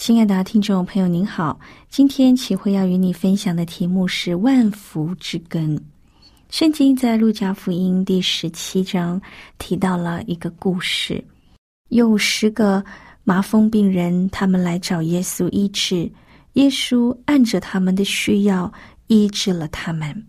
[0.00, 1.60] 亲爱的听众朋友，您好！
[1.90, 5.78] 今天齐慧要与你分享的题目是“万福之根”。
[6.48, 9.20] 圣经在路加福音第十七章
[9.58, 11.22] 提到了一个故事，
[11.90, 12.82] 有十个
[13.24, 16.10] 麻风病人，他们来找耶稣医治，
[16.54, 18.72] 耶稣按着他们的需要
[19.08, 20.26] 医治了他们。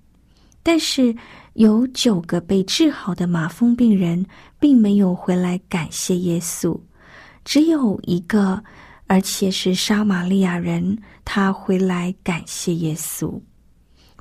[0.61, 1.15] 但是
[1.53, 4.25] 有九个被治好的麻风病人，
[4.59, 6.77] 并没有回来感谢耶稣，
[7.45, 8.61] 只有一个。
[9.11, 13.41] 而且是撒玛利亚人，他回来感谢耶稣。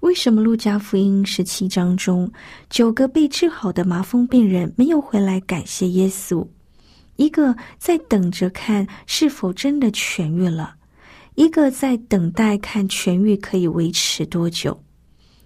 [0.00, 2.28] 为什么路加福音十七章中
[2.68, 6.44] 九个被治好的麻风病人没有回来感谢耶稣？
[7.14, 10.74] 一个在等着看是否真的痊愈了，
[11.36, 14.82] 一个在等待看痊愈可以维持多久，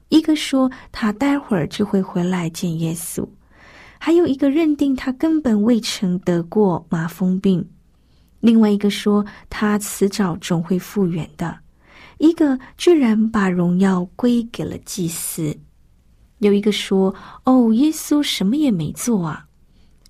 [0.08, 3.28] 一个说他待会儿就会回来见耶稣，
[3.98, 7.68] 还有一个认定他根本未曾得过麻风病。
[8.44, 11.58] 另外一个说他迟早总会复原的，
[12.18, 15.56] 一个居然把荣耀归给了祭司，
[16.40, 19.46] 有一个说哦，耶稣什么也没做啊，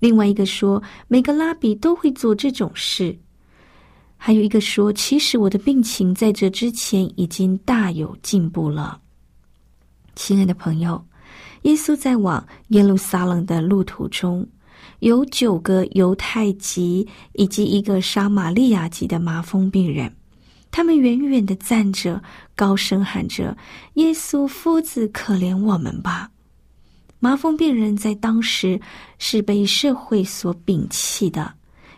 [0.01, 3.17] 另外一个说每个拉比都会做这种事，
[4.17, 8.99] 还有一个说其实我的病情在这之前已经大有进步了。
[10.13, 11.01] 亲爱的朋友，
[11.61, 14.45] 耶稣在往耶路撒冷的路途中。
[14.99, 20.15] 有九个犹太籍以及一个撒玛利亚籍的麻风病人，
[20.71, 22.21] 他们远远的站着，
[22.55, 23.55] 高声喊着
[23.95, 26.31] ：“耶稣夫子，可怜我们吧！”
[27.19, 28.79] 麻风病人在当时
[29.17, 31.53] 是被社会所摒弃的，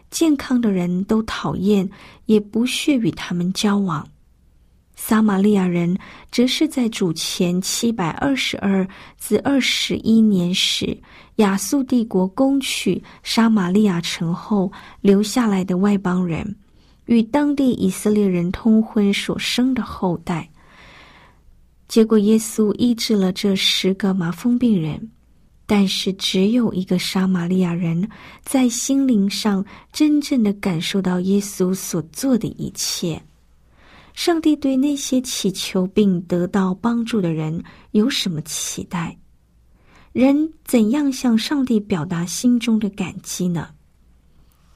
[0.09, 1.89] 健康的人都讨厌，
[2.25, 4.07] 也不屑与他们交往。
[4.99, 5.95] 撒玛利亚人
[6.31, 8.85] 则是在主前七百二十二
[9.17, 10.97] 至二十一年时。
[11.35, 14.71] 亚述帝国攻取撒玛利亚城后
[15.01, 16.55] 留下来的外邦人，
[17.05, 20.49] 与当地以色列人通婚所生的后代。
[21.87, 25.11] 结果，耶稣医治了这十个麻风病人，
[25.67, 28.09] 但是只有一个撒玛利亚人
[28.41, 33.21] 在心灵上真正的感受到耶稣所做的一切。
[34.17, 39.15] 上帝对那些祈求并得到帮助的人有什么期待？
[40.11, 43.69] 人怎样向上帝表达心中的感激呢？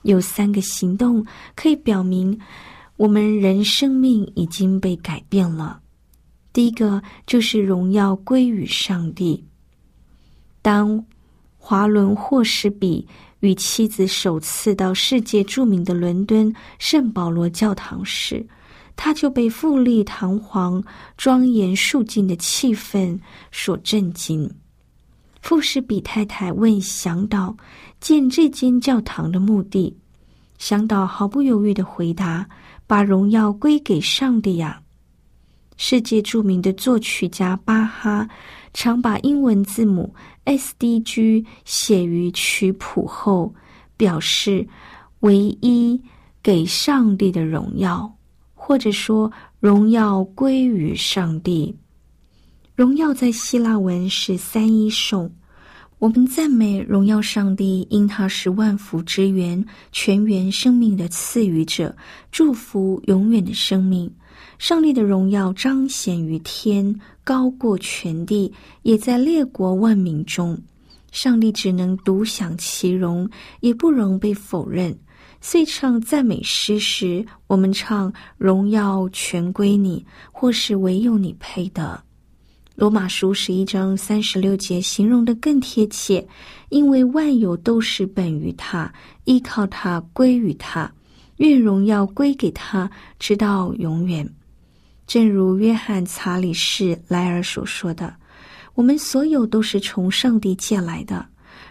[0.04, 1.26] 有三个行动
[1.56, 2.40] 可以表明
[2.98, 5.82] 我们人生命已经被改变了。
[6.54, 9.44] 第一个就是荣耀归于上帝。
[10.62, 11.04] 当
[11.58, 13.08] 华伦霍斯比
[13.40, 18.46] 与妻子首次到世界著名的伦敦圣保罗教堂时，
[18.96, 20.84] 他就被富丽堂皇、
[21.18, 23.20] 庄严肃静的气氛
[23.52, 24.50] 所震惊。
[25.42, 27.56] 富士比太太问祥导
[28.00, 29.98] 建这间教堂的目的，
[30.60, 32.48] 祥导毫不犹豫的回答
[32.86, 34.82] ：“把荣耀归给上帝呀！”
[35.78, 38.30] 世界著名的作曲家巴哈
[38.72, 40.14] 常把英文字母
[40.44, 43.52] S D G 写于曲谱后，
[43.98, 44.68] 表示
[45.22, 46.00] 唯一
[46.44, 48.14] 给上帝的荣耀，
[48.64, 49.30] 或者说
[49.60, 51.76] 荣耀归于上帝。
[52.76, 55.30] 荣耀在希腊文是三一颂，
[55.98, 61.94] 我们赞美荣耀上帝，因他是万福之源、全源生命的赐予者，
[62.32, 64.10] 祝福永远的生命。
[64.60, 68.54] 上帝的荣耀彰显于天，高过全地，
[68.84, 70.56] 也在列国万民中。
[71.12, 73.28] 上帝只能独享其荣，
[73.60, 74.96] 也不容被否认。
[75.44, 82.02] 遂唱赞美诗时，我们唱荣耀全归你，或是唯有你配的。
[82.76, 86.26] 罗马书十一章三十六节形容的更贴切，
[86.70, 88.94] 因为万有都是本于他，
[89.26, 90.90] 依靠他，归于他，
[91.38, 94.28] 愿荣耀归给他，直到永远。
[95.08, 98.16] 正如约翰查理士莱尔所说的
[98.76, 101.26] ：“我们所有都是从上帝借来的，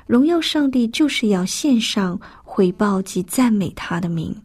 [0.06, 2.20] 荣耀上帝就是要献上
[2.60, 4.36] 回报及赞美他的名。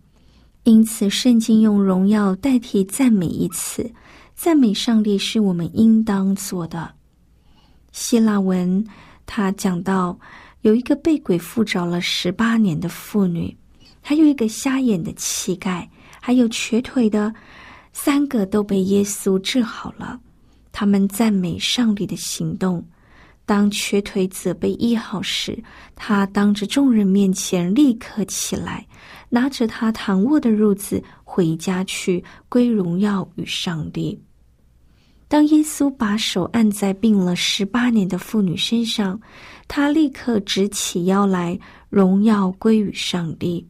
[0.64, 3.92] 因此，圣经用荣耀代替赞美一词。”
[4.34, 6.94] 赞美上帝是我们应当做的。
[7.92, 8.86] 希腊文
[9.26, 10.18] 他讲到，
[10.62, 13.54] 有一个被鬼附着了十八年的妇女，
[14.02, 15.86] 还有一个瞎眼的乞丐，
[16.22, 17.34] 还有瘸腿的，
[17.92, 20.18] 三个都被耶稣治好了。
[20.72, 22.82] 他们赞美上帝的行动。
[23.45, 25.63] 当瘸腿子被医好时，
[25.95, 28.88] 他当着众人面前立刻起来，
[29.30, 34.19] 拿着他躺卧的褥子回家去，归荣耀与上帝。
[35.27, 39.19] 当耶稣把手按在病了十八年的妇女身上，
[39.68, 41.59] 他立刻直起腰来，
[41.89, 43.68] 荣耀归于上帝。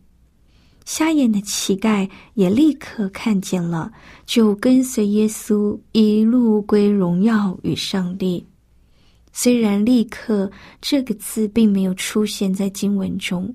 [0.85, 3.91] 瞎眼的乞丐也立刻看见了，
[4.25, 8.45] 就跟随耶稣一路归荣耀与上帝。
[9.37, 10.49] 虽然“立刻”
[10.81, 13.53] 这个字并没有出现在经文中，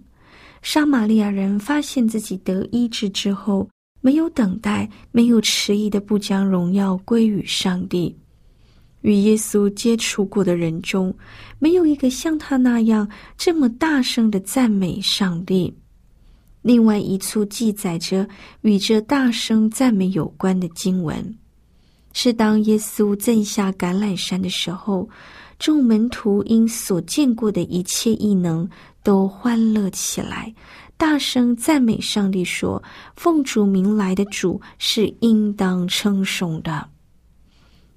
[0.63, 3.67] 撒玛利亚人发现自己得医治之后。
[4.03, 8.17] 没有等待，没有迟疑的不将荣耀归于上帝。
[9.03, 11.15] 与耶稣接触过的人中，
[11.59, 13.07] 没有一个像他那样
[13.37, 15.75] 这么大声的赞美上帝。
[16.63, 18.27] 另外一处记载着
[18.63, 21.37] 与这大声赞美有关的经文，
[22.15, 25.07] 是当耶稣赠下橄榄山的时候，
[25.61, 28.67] 众门徒因所见过的一切异能，
[29.03, 30.53] 都欢乐起来。
[30.97, 32.83] 大声赞美上帝，说
[33.15, 36.89] ：“奉主名来的主是应当称颂的。”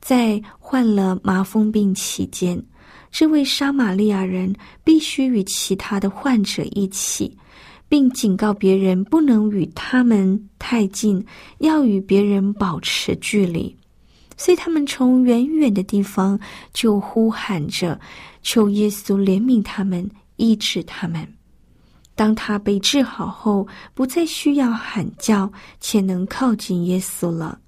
[0.02, 2.62] 在患了麻风病期间，
[3.10, 7.38] 这位撒玛利亚人必须与其他的患者一起，
[7.88, 11.26] 并警告别人不能与他们太近，
[11.60, 13.74] 要与别人保持距离。
[14.36, 16.40] 所以，他们从远远的地方
[16.74, 18.00] 就呼喊着，
[18.42, 21.28] 求耶稣怜悯他们，医治他们。
[22.16, 27.60] 当他被治好后，不再需要喊叫，且能靠近耶稣了。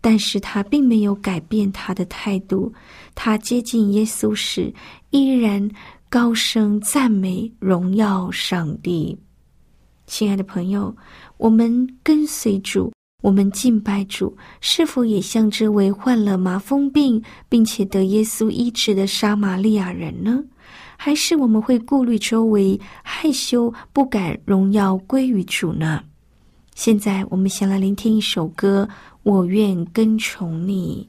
[0.00, 2.72] 但是他并没有改变他的态度。
[3.14, 4.72] 他接近耶稣时，
[5.10, 5.68] 依然
[6.08, 9.16] 高声赞美、荣耀上帝。
[10.06, 10.94] 亲爱的朋友，
[11.36, 12.92] 我们跟随主，
[13.22, 20.44] 我们敬拜主，是否也像这位患了麻风病并且得耶稣医治的撒玛利亚人呢？
[20.96, 26.02] 还是我们会顾虑周围，害羞不敢荣耀归于主呢？
[26.74, 28.86] 现在我们先来聆听一首歌，
[29.22, 31.08] 《我愿跟从你》。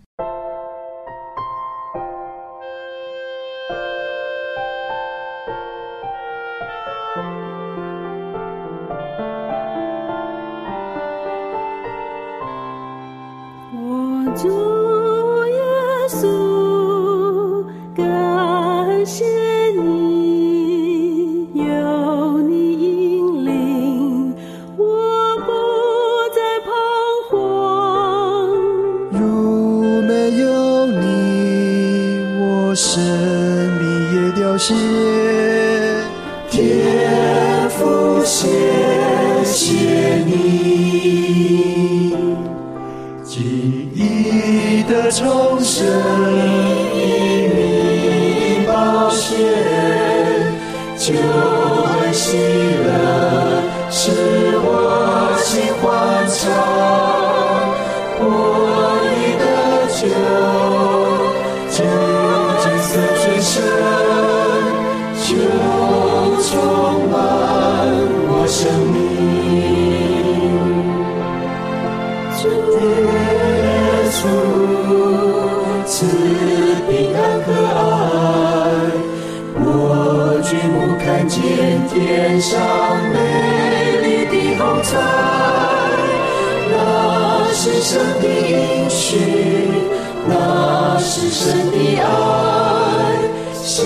[45.09, 46.26] 重生。
[81.07, 81.39] 看见
[81.87, 82.59] 天上
[83.13, 83.17] 美
[84.01, 84.99] 丽的虹彩，
[86.69, 89.17] 那是神的应许，
[90.27, 92.05] 那是神的爱。
[93.53, 93.85] 谢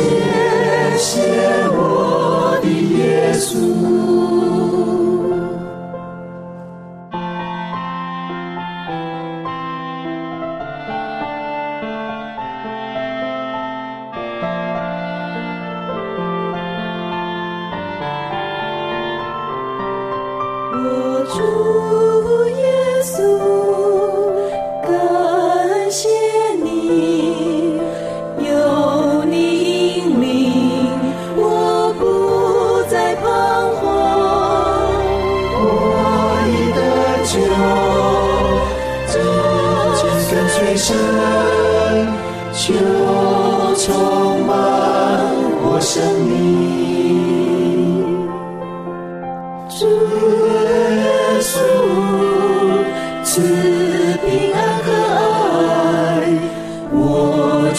[0.97, 1.21] 谢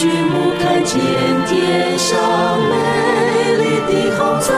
[0.02, 0.98] 举目看见
[1.46, 2.18] 天上
[2.58, 2.74] 美
[3.56, 4.52] 丽的虹彩，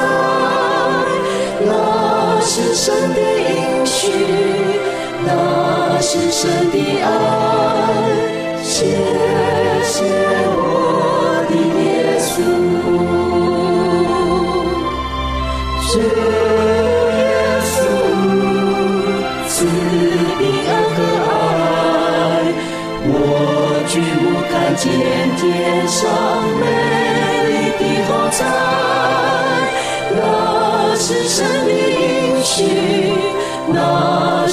[1.67, 4.09] 那是神的应许，
[5.27, 8.04] 那是神的爱。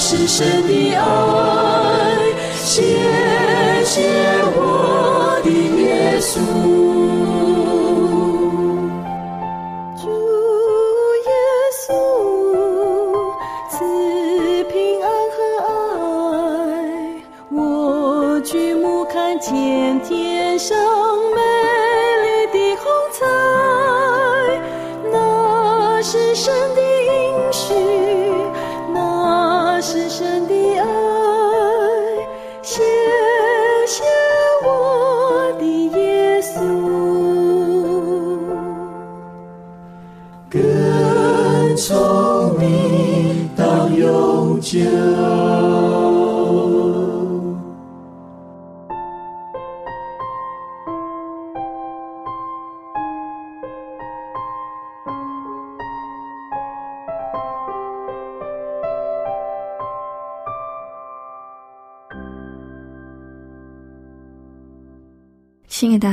[0.03, 1.03] 是神的爱。
[2.55, 2.81] 谢
[3.86, 4.01] 谢
[4.55, 6.39] 我的耶稣。
[9.96, 10.03] 主
[11.29, 11.31] 耶
[11.86, 11.93] 稣
[13.70, 13.77] 赐
[14.72, 15.70] 平安和爱，
[17.51, 17.62] 我
[18.43, 20.75] 举目看见天上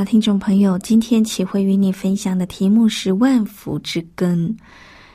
[0.08, 4.56] 听众朋友，今天启会与你分享的题目是“万福之根”。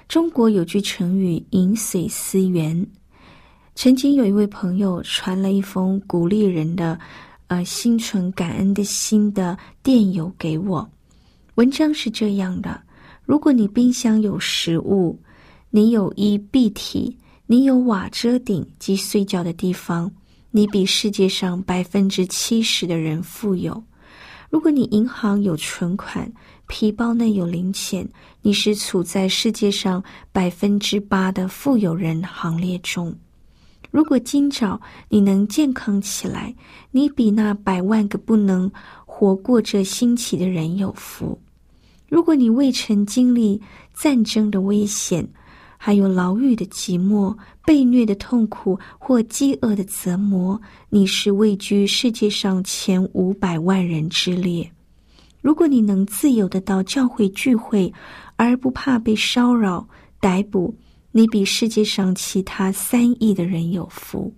[0.07, 2.85] 中国有句成语“饮水思源”。
[3.73, 6.99] 曾经有一位朋友传了一封鼓励人的、
[7.47, 10.87] 呃心存感恩的心的电邮给我。
[11.55, 12.79] 文章是这样的：
[13.25, 15.19] 如果你冰箱有食物，
[15.71, 20.11] 你有衣蔽体，你有瓦遮顶及睡觉的地方，
[20.51, 23.83] 你比世界上百分之七十的人富有。
[24.53, 26.31] 如果你银行有存款，
[26.67, 28.07] 皮包内有零钱，
[28.43, 33.11] 你是处在世界上百分之八的富有人行列中。
[33.89, 34.79] 如果今早
[35.09, 36.53] 你能健康起来，
[36.91, 38.71] 你比那百万个不能
[39.07, 41.41] 活过这星期的人有福。
[42.07, 43.59] 如果你未曾经历
[43.95, 45.27] 战争的危险，
[45.79, 54.69] 还有牢狱的寂寞、被虐的痛苦或饥饿的折磨，你是位居世界上前五百万人之列。
[55.41, 57.93] 如果你能自由的到教会聚会，
[58.35, 59.87] 而不怕被骚扰、
[60.19, 60.75] 逮捕，
[61.11, 64.33] 你比世界上其他三亿的人有福。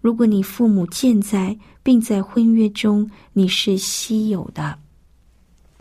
[0.00, 4.78] 如果你父母健在，并在婚约中，你是稀有的。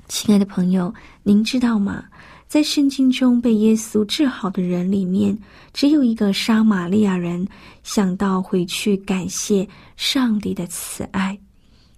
[0.07, 2.05] 亲爱的朋友，您知道吗？
[2.51, 5.39] 在圣经中被耶稣治好的人里面，
[5.71, 7.47] 只有一个撒玛利亚人
[7.81, 9.65] 想到回去感谢
[9.95, 11.39] 上帝的慈爱，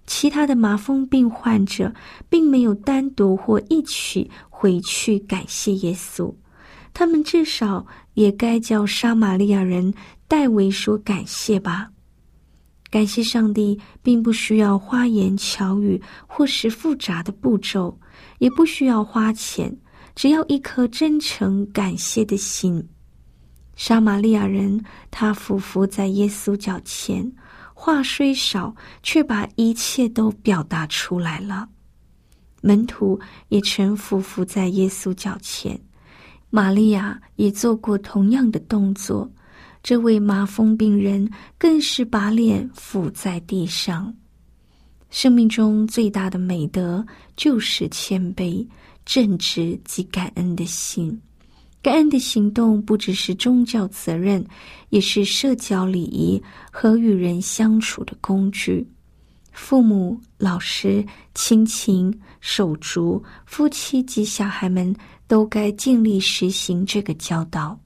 [0.06, 1.92] 其他的麻风病患者
[2.28, 6.32] 并没有单独或一起回去感谢耶稣。
[6.92, 9.92] 他们至少也该叫撒玛利亚人
[10.28, 11.90] 代为说感谢吧。
[12.92, 17.98] 感谢上帝，并不需要花言巧语或是复杂的步骤，
[18.38, 19.76] 也不需要花钱。
[20.14, 22.86] 只要一颗真诚感谢的心，
[23.76, 27.30] 撒玛利亚人他俯伏在耶稣脚前，
[27.74, 31.68] 话虽少，却把一切都表达出来了。
[32.62, 33.18] 门徒
[33.48, 35.78] 也全俯伏在耶稣脚前，
[36.48, 39.30] 玛利亚也做过同样的动作。
[39.82, 44.14] 这位麻风病人更是把脸伏在地上。
[45.10, 47.04] 生命中最大的美德
[47.36, 48.66] 就是谦卑。
[49.04, 51.20] 正直及感恩的心。
[51.82, 54.44] 感恩的行动不只是宗教责任，
[54.88, 58.86] 也是社交礼仪和与人相处的工具。
[59.52, 64.92] 父母、老师、亲情、手足、夫妻及小孩们
[65.28, 67.78] 都该尽力实行这个教导。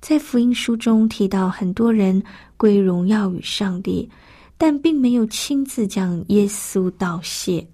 [0.00, 2.22] 在福音书中提到，很多人
[2.56, 4.08] 归荣耀与上帝，
[4.56, 7.66] 但并没有亲自将耶稣道谢。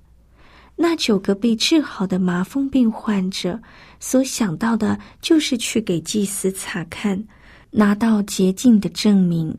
[0.76, 3.60] 那九个被治好的麻风病患者
[4.00, 7.22] 所想到的，就是去给祭司查看，
[7.70, 9.56] 拿到洁净的证明。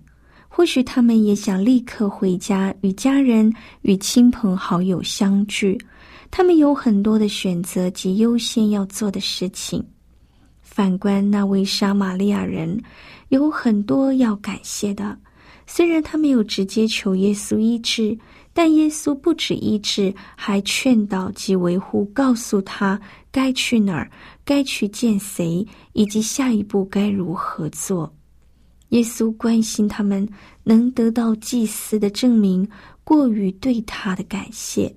[0.47, 5.77] 或许他们也想立刻回家与家人、与亲朋好友相聚。
[6.31, 9.85] 他们有很多的选择及优先要做的事情。
[10.61, 12.81] 反观那位撒玛利亚人，
[13.29, 15.17] 有很多要感谢的。
[15.67, 18.17] 虽然他没有直接求耶稣医治，
[18.57, 22.97] 但耶稣不止医治，还劝导及维护，告诉他
[23.29, 24.09] 该去哪儿、
[24.45, 28.15] 该去见谁，以及下一步该如何做。
[28.89, 30.25] 耶稣关心他们
[30.63, 32.65] 能得到祭司的证明，
[33.03, 34.95] 过于对他的感谢。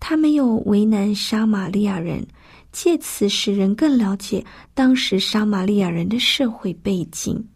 [0.00, 2.26] 他没有为难撒玛利亚人，
[2.72, 4.44] 借此使人更了解
[4.74, 7.46] 当时撒玛利亚人的社会背景。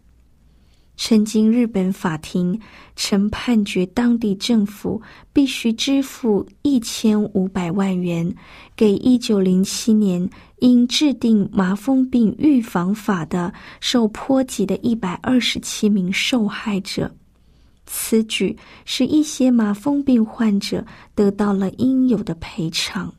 [1.03, 2.61] 曾经，日本法庭
[2.95, 5.01] 曾判决当地政府
[5.33, 8.31] 必须支付一千五百万元
[8.75, 10.29] 给一九零七年
[10.59, 17.11] 因制定麻风病预防法的受波及的一百二十七名受害者。
[17.87, 18.55] 此举
[18.85, 23.07] 使一些麻风病患者得到了应有的赔偿。《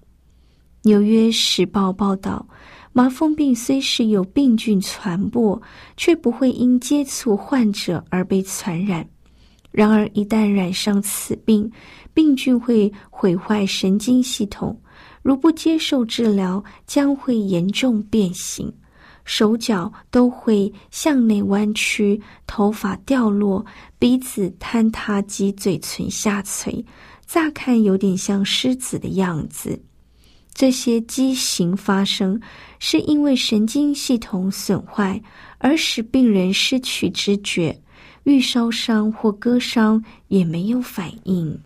[0.82, 2.46] 纽约时报》报道。
[2.94, 5.60] 麻风病虽是有病菌传播，
[5.96, 9.08] 却不会因接触患者而被传染。
[9.70, 11.70] 然而，一旦染上此病，
[12.12, 14.78] 病菌会毁坏神经系统，
[15.22, 18.70] 如不接受治疗，将会严重变形，
[19.24, 23.64] 手脚都会向内弯曲，头发掉落，
[23.98, 26.84] 鼻子坍塌及嘴唇下垂，
[27.24, 29.82] 乍看有点像狮子的样子。
[30.54, 32.40] 这些畸形发生，
[32.78, 35.20] 是因为神经系统损坏，
[35.58, 37.80] 而使病人失去知觉，
[38.24, 41.58] 遇烧伤或割伤也没有反应。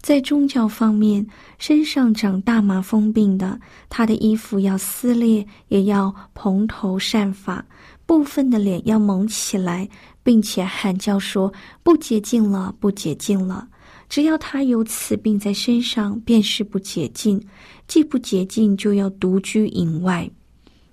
[0.00, 1.26] 在宗教方面，
[1.58, 7.64] 身上长大麻风病的，他的衣服要撕裂，也要蓬头散发，
[8.04, 9.88] 部分的脸要蒙起来，
[10.22, 11.50] 并且喊叫说
[11.82, 13.66] ：“不洁净了，不洁净了。”
[14.06, 17.40] 只要他有此病在身上，便是不洁净；
[17.86, 20.30] 既不洁净，就要独居营外。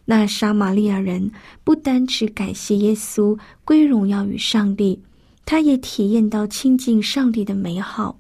[0.06, 1.32] 那撒玛利亚人
[1.64, 5.00] 不单只感谢耶稣归荣耀与上帝，
[5.46, 8.20] 他也体验到亲近上帝的美好。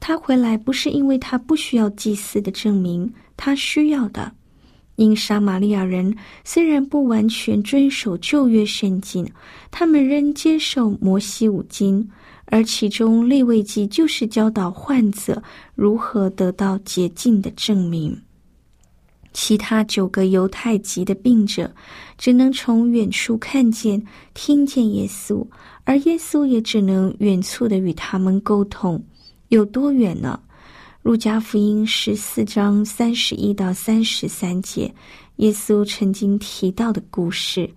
[0.00, 4.32] 他回来不是因为他不需要祭司的证明，他需要的。
[4.96, 9.26] 因撒玛利亚人虽然不完全遵守旧约圣经，
[9.70, 12.06] 他们仍接受摩西五经。
[12.50, 15.42] 而其中立位记就是教导患者
[15.74, 18.20] 如何得到洁净的证明。
[19.32, 21.72] 其他九个犹太籍的病者
[22.18, 25.46] 只能从远处看见、听见耶稣，
[25.84, 29.00] 而耶稣也只能远处的与他们沟通。
[29.48, 30.40] 有多远呢？
[31.02, 34.92] 路加福音十四章三十一到三十三节，
[35.36, 37.70] 耶稣曾经提到的故事：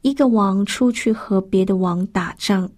[0.00, 2.70] 一个王出去和别的王打仗。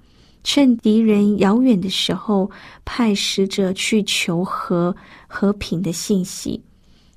[0.49, 2.49] 趁敌人遥远的时候，
[2.85, 4.95] 派使者去求和
[5.27, 6.63] 和平的信息。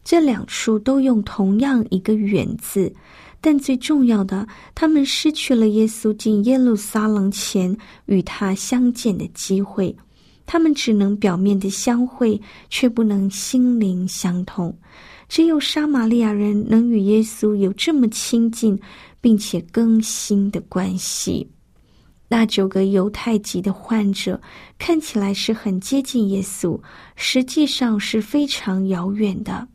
[0.03, 2.91] 这两处都用同样一个“远”字，
[3.39, 9.95] 但最重要的，他们失去了耶稣进耶路撒冷前与他相见的机会。
[10.47, 14.75] 他们只能表面的相会，却不能心灵相通。
[15.27, 18.77] 只有撒玛利亚人能与耶稣有这么亲近，
[19.21, 21.47] 并且更新的关系。
[22.31, 24.39] 那九个犹太籍的患者
[24.77, 26.79] 看起来是很接近耶稣，
[27.15, 29.67] 实际上是非常遥远的。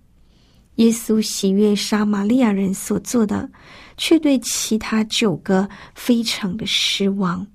[0.76, 3.50] 耶稣喜悦撒玛利亚人所做的，
[3.96, 7.46] 却对其他九个非常的失望。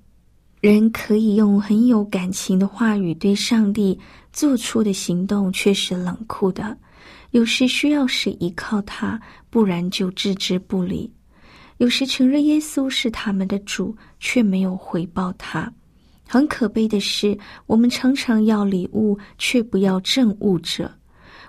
[0.60, 3.98] 人可以用很有感情的话语对上帝
[4.32, 6.76] 做出的行动，却是冷酷的。
[7.30, 11.10] 有时需要是依靠他，不然就置之不理。
[11.80, 15.72] 有时承认耶稣是他们的主，却没有回报他。
[16.28, 20.84] 很可悲的是，我们常常要礼物，却不要证物者；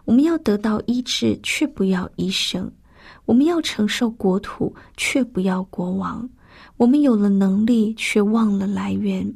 [0.05, 2.63] 我们要得到医治，却不要医生；
[3.25, 6.25] 我们要承受国土，却不要国王；
[6.77, 9.29] 我们有了能力，却忘了来源；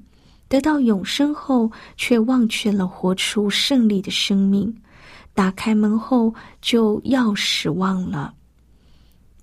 [0.48, 4.74] 得到永生后，却忘却了活出胜利的生命。
[5.34, 8.34] 打开门后就钥匙忘了。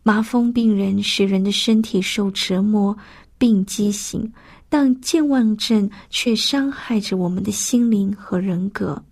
[0.02, 2.96] 麻风病人使人的身体受折磨，
[3.38, 4.32] 病畸形，
[4.68, 9.02] 但健忘症却伤害着我们的心灵和人格。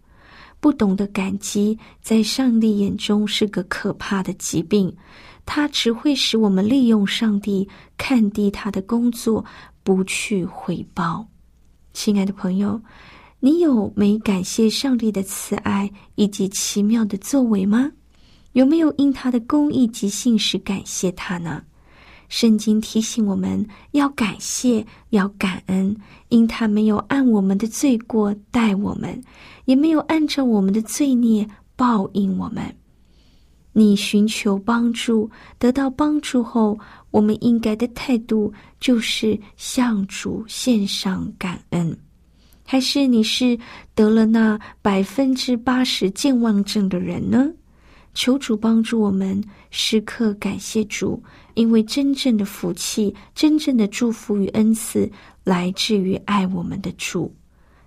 [0.58, 4.94] 不懂得感激，在上帝眼中是个可怕的疾病，
[5.46, 9.44] 它只会使我们利用上帝，看低他的工作，
[9.82, 11.26] 不去回报。
[11.94, 12.80] 亲爱的朋友，
[13.38, 17.90] 你有没感谢上帝的慈爱以及奇妙的作为吗？
[18.52, 21.62] 有没有因他的公义及信实感谢他呢？
[22.28, 25.96] 圣经提醒我们要感谢，要感恩，
[26.28, 29.20] 因他没有按我们的罪过待我们，
[29.64, 32.62] 也没有按照我们的罪孽报应我们。
[33.72, 36.78] 你寻求帮助，得到帮助后，
[37.10, 41.96] 我们应该的态度就是向主献上感恩，
[42.64, 43.58] 还是你是
[43.94, 47.48] 得了那百分之八十健忘症的人呢？
[48.12, 51.22] 求主帮助我们时刻感谢主，
[51.54, 55.10] 因为真正的福气、真正的祝福与恩赐
[55.44, 57.34] 来自于爱我们的主。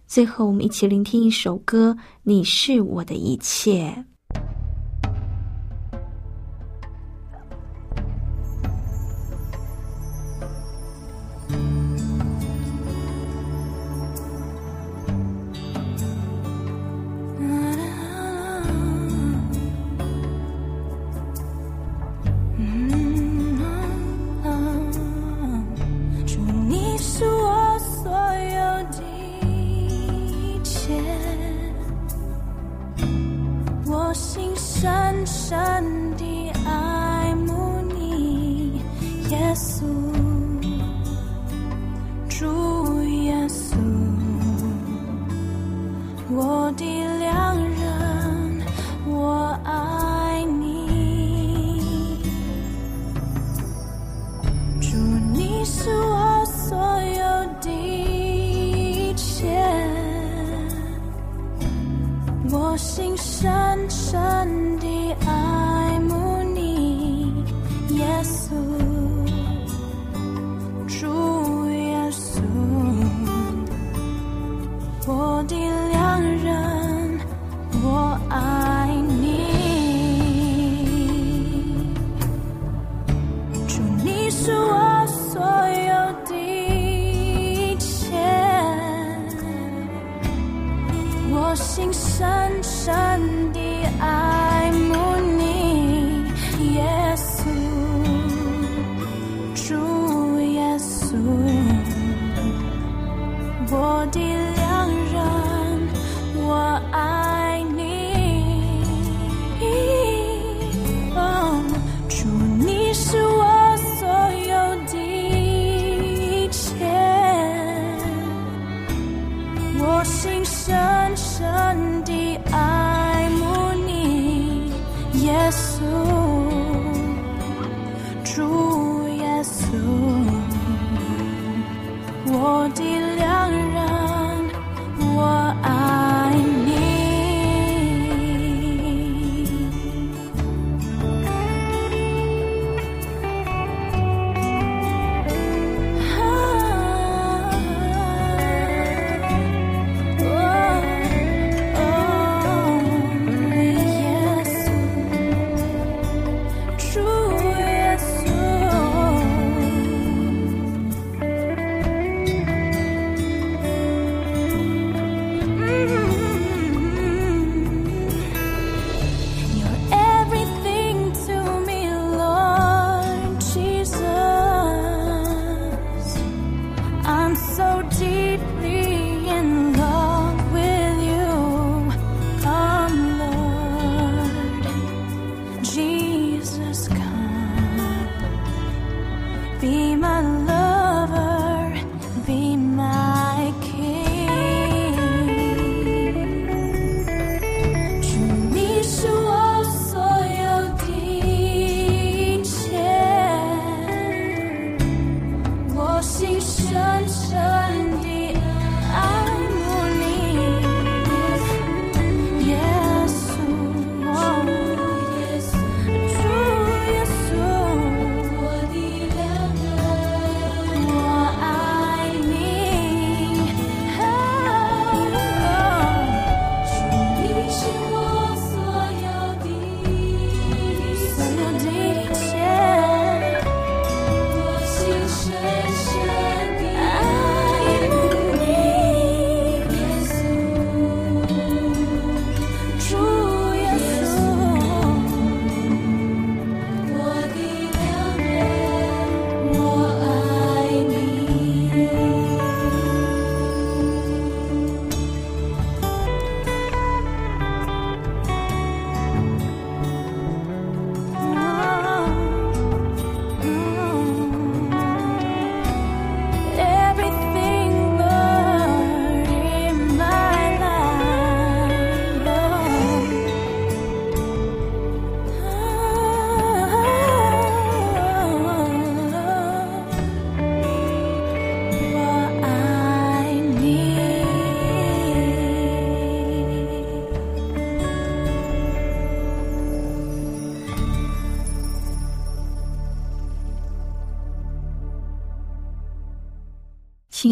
[0.08, 3.94] 最后，我们一起聆听一首歌：《你是我的一切》。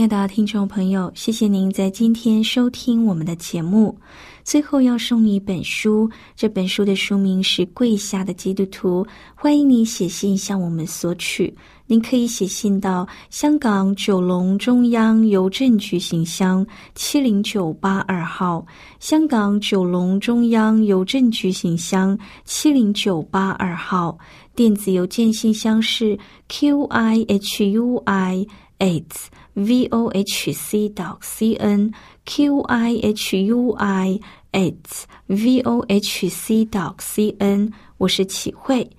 [0.02, 3.96] 亲爱的听众朋友，谢谢您在今天收听我们的节目。
[4.44, 11.56] 最后要送你一本书，这本书的书名是《跪下的基督徒》，欢迎你写信向我们索取。
[11.86, 18.66] 您可以写信到香港九龙中央邮政局信箱七零九八二号，
[19.00, 24.18] 香港九龙中央邮政局信箱七零九八二号。
[24.56, 26.18] 电子邮件信箱是
[26.50, 28.48] q i h u i
[28.80, 29.06] eight
[29.54, 31.92] v o h c dot c n
[32.26, 34.20] q i h u i
[34.54, 37.72] eight v o h c dot c n。
[37.98, 38.90] 我是启慧。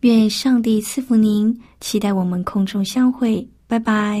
[0.00, 4.20] 愿上帝赐福您，期待我们空中相会，拜拜。